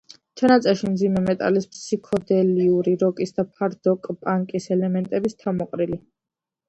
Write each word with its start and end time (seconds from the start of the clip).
ჩანაწერში 0.39 0.87
მძიმე 0.93 1.21
მეტალის, 1.25 1.67
ფსიქოდელიური 1.73 2.95
როკის 3.03 3.35
და 3.41 3.45
ჰარდკორ-პანკის 3.61 4.67
ელემენტების 4.77 5.39
თავმოყრილი. 5.45 6.01